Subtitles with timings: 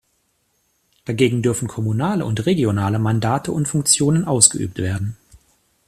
[1.05, 5.15] Dagegen dürfen kommunale und regionale Mandate und Funktionen ausgeübt werden.